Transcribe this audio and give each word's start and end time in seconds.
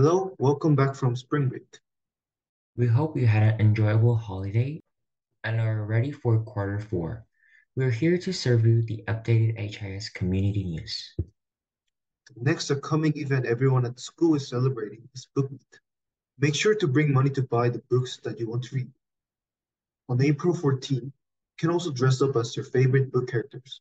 Hello, 0.00 0.32
welcome 0.38 0.76
back 0.76 0.94
from 0.94 1.16
spring 1.16 1.48
break. 1.48 1.66
We 2.76 2.86
hope 2.86 3.16
you 3.16 3.26
had 3.26 3.42
an 3.42 3.60
enjoyable 3.60 4.14
holiday 4.14 4.80
and 5.42 5.60
are 5.60 5.84
ready 5.84 6.12
for 6.12 6.38
quarter 6.38 6.78
four. 6.78 7.26
We're 7.74 7.90
here 7.90 8.16
to 8.16 8.32
serve 8.32 8.64
you 8.64 8.82
the 8.82 9.02
updated 9.08 9.58
HIS 9.58 10.10
community 10.10 10.62
news. 10.62 11.16
The 11.18 12.42
next 12.42 12.70
upcoming 12.70 13.12
event 13.18 13.44
everyone 13.44 13.84
at 13.86 13.98
school 13.98 14.36
is 14.36 14.48
celebrating 14.48 15.02
is 15.16 15.26
Book 15.34 15.50
Meet. 15.50 15.80
Make 16.38 16.54
sure 16.54 16.76
to 16.76 16.86
bring 16.86 17.12
money 17.12 17.30
to 17.30 17.42
buy 17.42 17.68
the 17.68 17.82
books 17.90 18.18
that 18.18 18.38
you 18.38 18.48
want 18.48 18.62
to 18.66 18.76
read. 18.76 18.92
On 20.08 20.22
April 20.22 20.54
14, 20.54 20.98
you 21.02 21.12
can 21.58 21.70
also 21.70 21.90
dress 21.90 22.22
up 22.22 22.36
as 22.36 22.54
your 22.54 22.66
favorite 22.66 23.10
book 23.10 23.28
characters. 23.28 23.80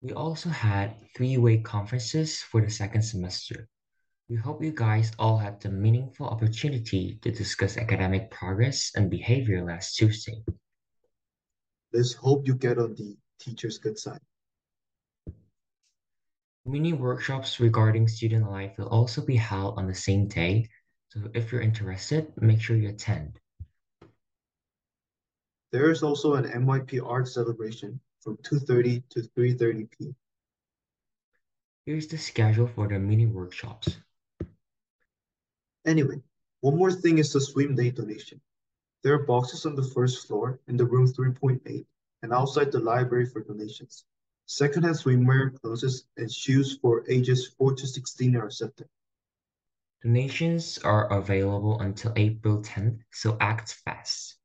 We 0.00 0.12
also 0.12 0.48
had 0.48 0.96
three-way 1.14 1.58
conferences 1.58 2.42
for 2.42 2.60
the 2.60 2.70
second 2.72 3.02
semester. 3.02 3.68
We 4.32 4.38
hope 4.38 4.64
you 4.64 4.72
guys 4.72 5.12
all 5.18 5.36
had 5.36 5.60
the 5.60 5.68
meaningful 5.68 6.26
opportunity 6.26 7.18
to 7.20 7.30
discuss 7.30 7.76
academic 7.76 8.30
progress 8.30 8.90
and 8.96 9.10
behavior 9.10 9.62
last 9.62 9.94
Tuesday. 9.96 10.42
Let's 11.92 12.14
hope 12.14 12.46
you 12.46 12.54
get 12.54 12.78
on 12.78 12.94
the 12.94 13.14
teacher's 13.38 13.76
good 13.76 13.98
side. 13.98 14.22
Mini 16.64 16.94
workshops 16.94 17.60
regarding 17.60 18.08
student 18.08 18.50
life 18.50 18.72
will 18.78 18.88
also 18.88 19.20
be 19.20 19.36
held 19.36 19.78
on 19.78 19.86
the 19.86 19.94
same 19.94 20.28
day, 20.28 20.66
so 21.10 21.28
if 21.34 21.52
you're 21.52 21.60
interested, 21.60 22.32
make 22.40 22.62
sure 22.62 22.74
you 22.74 22.88
attend. 22.88 23.38
There 25.72 25.90
is 25.90 26.02
also 26.02 26.36
an 26.36 26.44
MYP 26.44 27.06
art 27.06 27.28
celebration 27.28 28.00
from 28.20 28.38
2.30 28.38 29.02
to 29.10 29.20
3.30 29.36 29.90
p.m. 29.90 30.16
Here's 31.84 32.06
the 32.06 32.16
schedule 32.16 32.66
for 32.66 32.88
the 32.88 32.98
mini 32.98 33.26
workshops. 33.26 33.98
Anyway, 35.84 36.22
one 36.60 36.76
more 36.76 36.92
thing 36.92 37.18
is 37.18 37.32
the 37.32 37.40
swim 37.40 37.74
day 37.74 37.90
donation. 37.90 38.40
There 39.02 39.14
are 39.14 39.26
boxes 39.26 39.66
on 39.66 39.74
the 39.74 39.82
first 39.82 40.26
floor 40.26 40.60
in 40.68 40.76
the 40.76 40.84
room 40.84 41.08
3.8 41.08 41.84
and 42.22 42.32
outside 42.32 42.70
the 42.70 42.78
library 42.78 43.26
for 43.26 43.42
donations. 43.42 44.04
Secondhand 44.46 44.96
swimwear, 44.96 45.60
clothes, 45.60 46.04
and 46.16 46.30
shoes 46.30 46.78
for 46.80 47.04
ages 47.08 47.54
4 47.58 47.74
to 47.74 47.86
16 47.86 48.36
are 48.36 48.46
accepted. 48.46 48.88
Donations 50.02 50.78
are 50.78 51.12
available 51.12 51.80
until 51.80 52.12
April 52.16 52.60
10th, 52.60 52.98
so 53.12 53.36
act 53.40 53.74
fast. 53.84 54.36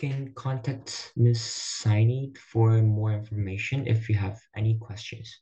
You 0.00 0.08
can 0.08 0.34
contact 0.34 1.12
Ms. 1.16 1.38
Saini 1.38 2.36
for 2.36 2.70
more 2.82 3.12
information 3.12 3.86
if 3.86 4.08
you 4.08 4.14
have 4.16 4.40
any 4.56 4.76
questions. 4.78 5.40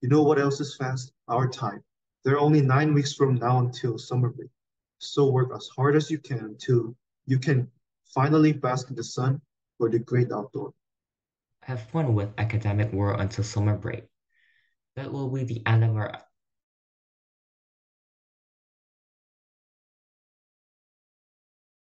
You 0.00 0.08
know 0.08 0.22
what 0.22 0.38
else 0.38 0.60
is 0.60 0.76
fast? 0.76 1.12
Our 1.28 1.48
time. 1.48 1.82
There 2.26 2.34
are 2.34 2.40
only 2.40 2.60
nine 2.60 2.92
weeks 2.92 3.12
from 3.12 3.36
now 3.36 3.60
until 3.60 3.98
summer 3.98 4.30
break. 4.30 4.50
So 4.98 5.30
work 5.30 5.52
as 5.54 5.68
hard 5.76 5.94
as 5.94 6.10
you 6.10 6.18
can 6.18 6.40
until 6.40 6.96
you 7.24 7.38
can 7.38 7.70
finally 8.04 8.52
bask 8.52 8.90
in 8.90 8.96
the 8.96 9.04
sun 9.04 9.40
or 9.78 9.90
the 9.90 10.00
great 10.00 10.32
outdoor. 10.32 10.74
Have 11.62 11.88
fun 11.88 12.14
with 12.16 12.30
academic 12.36 12.92
work 12.92 13.20
until 13.20 13.44
summer 13.44 13.76
break. 13.76 14.06
That 14.96 15.12
will 15.12 15.28
be 15.30 15.44
the 15.44 15.62
end 15.66 15.84
of 15.84 15.94
our 15.94 16.18